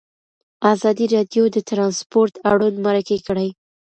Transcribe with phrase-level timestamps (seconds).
[0.73, 3.49] ازادي راډیو د ترانسپورټ اړوند مرکې کړي.